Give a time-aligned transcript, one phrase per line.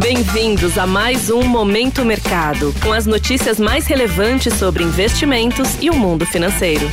[0.00, 5.94] Bem-vindos a mais um Momento Mercado, com as notícias mais relevantes sobre investimentos e o
[5.94, 6.86] mundo financeiro.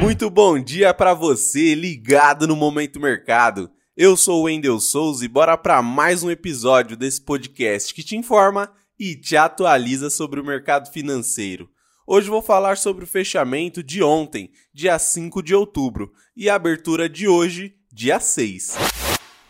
[0.00, 3.70] Muito bom dia para você ligado no Momento Mercado.
[3.94, 8.16] Eu sou o Wendel Souza e bora para mais um episódio desse podcast que te
[8.16, 11.68] informa e te atualiza sobre o mercado financeiro.
[12.06, 17.06] Hoje vou falar sobre o fechamento de ontem, dia 5 de outubro, e a abertura
[17.06, 18.97] de hoje, dia 6.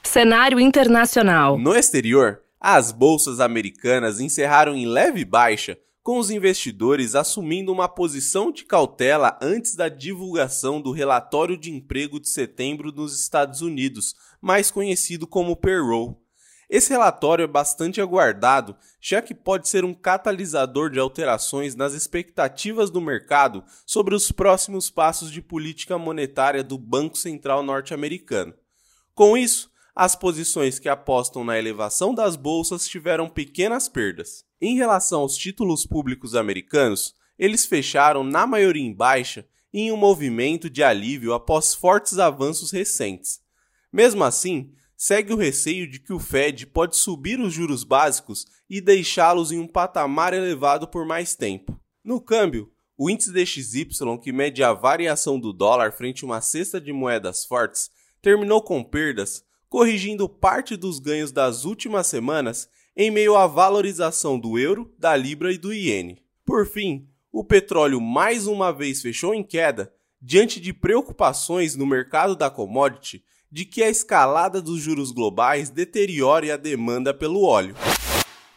[0.08, 1.58] Cenário internacional.
[1.58, 8.50] No exterior, as bolsas americanas encerraram em leve baixa, com os investidores assumindo uma posição
[8.50, 14.70] de cautela antes da divulgação do relatório de emprego de setembro nos Estados Unidos, mais
[14.70, 16.18] conhecido como payroll.
[16.70, 22.88] Esse relatório é bastante aguardado, já que pode ser um catalisador de alterações nas expectativas
[22.88, 28.54] do mercado sobre os próximos passos de política monetária do Banco Central norte-americano.
[29.14, 34.44] Com isso, as posições que apostam na elevação das bolsas tiveram pequenas perdas.
[34.60, 40.70] Em relação aos títulos públicos americanos, eles fecharam na maioria em baixa em um movimento
[40.70, 43.40] de alívio após fortes avanços recentes.
[43.92, 48.80] Mesmo assim, segue o receio de que o Fed pode subir os juros básicos e
[48.80, 51.76] deixá-los em um patamar elevado por mais tempo.
[52.04, 53.88] No câmbio, o índice DXY,
[54.22, 57.90] que mede a variação do dólar frente a uma cesta de moedas fortes,
[58.22, 64.58] terminou com perdas corrigindo parte dos ganhos das últimas semanas em meio à valorização do
[64.58, 66.22] euro, da libra e do iene.
[66.44, 72.34] Por fim, o petróleo mais uma vez fechou em queda diante de preocupações no mercado
[72.34, 77.74] da commodity de que a escalada dos juros globais deteriore a demanda pelo óleo.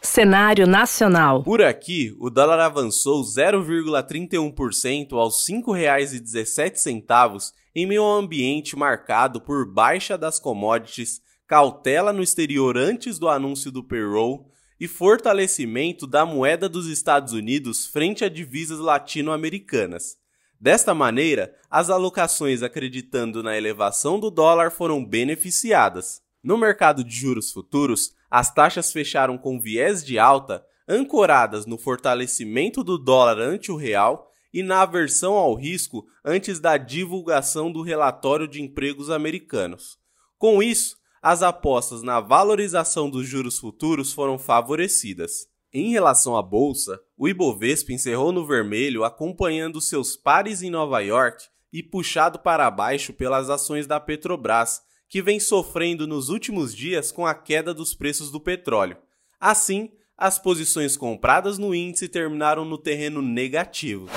[0.04, 1.44] Cenário nacional.
[1.44, 9.40] Por aqui, o dólar avançou 0,31% aos R$ 5,17 em meio a um ambiente marcado
[9.40, 16.26] por baixa das commodities, cautela no exterior antes do anúncio do payroll e fortalecimento da
[16.26, 20.16] moeda dos Estados Unidos frente a divisas latino-americanas.
[20.60, 26.20] Desta maneira, as alocações acreditando na elevação do dólar foram beneficiadas.
[26.42, 32.82] No mercado de juros futuros, as taxas fecharam com viés de alta, ancoradas no fortalecimento
[32.82, 38.48] do dólar ante o real e na aversão ao risco antes da divulgação do relatório
[38.48, 39.98] de empregos americanos.
[40.38, 45.46] Com isso, as apostas na valorização dos juros futuros foram favorecidas.
[45.70, 51.44] Em relação à bolsa, o Ibovespa encerrou no vermelho, acompanhando seus pares em Nova York
[51.70, 54.80] e puxado para baixo pelas ações da Petrobras,
[55.12, 58.96] que vem sofrendo nos últimos dias com a queda dos preços do petróleo.
[59.38, 64.08] Assim, as posições compradas no índice terminaram no terreno negativo.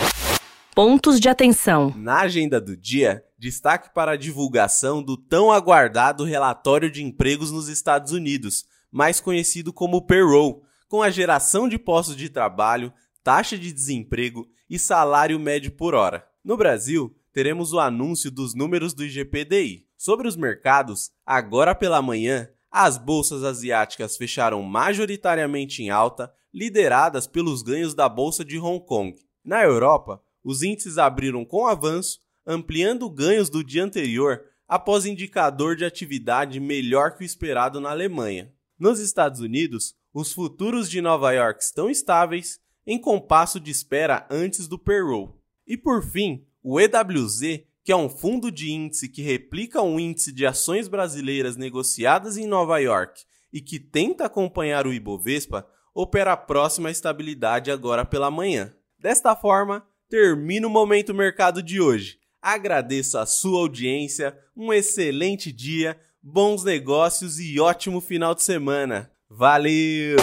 [0.73, 1.93] Pontos de atenção.
[1.97, 7.67] Na agenda do dia, destaque para a divulgação do tão aguardado relatório de empregos nos
[7.67, 13.73] Estados Unidos, mais conhecido como payroll, com a geração de postos de trabalho, taxa de
[13.73, 16.25] desemprego e salário médio por hora.
[16.41, 19.85] No Brasil, teremos o anúncio dos números do IGPDI.
[19.97, 27.61] Sobre os mercados, agora pela manhã, as bolsas asiáticas fecharam majoritariamente em alta, lideradas pelos
[27.61, 29.13] ganhos da bolsa de Hong Kong.
[29.43, 35.83] Na Europa, os índices abriram com avanço, ampliando ganhos do dia anterior após indicador de
[35.83, 38.49] atividade melhor que o esperado na Alemanha.
[38.79, 44.69] Nos Estados Unidos, os futuros de Nova York estão estáveis, em compasso de espera antes
[44.69, 45.37] do payroll.
[45.67, 50.31] E por fim, o EWZ que é um fundo de índice que replica um índice
[50.31, 53.21] de ações brasileiras negociadas em Nova York
[53.53, 58.73] e que tenta acompanhar o Ibovespa, opera próxima à estabilidade agora pela manhã.
[58.97, 62.17] Desta forma, termina o Momento Mercado de hoje.
[62.41, 69.11] Agradeço a sua audiência, um excelente dia, bons negócios e ótimo final de semana.
[69.29, 70.17] Valeu!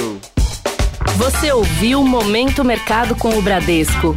[1.17, 4.17] Você ouviu Momento Mercado com o Bradesco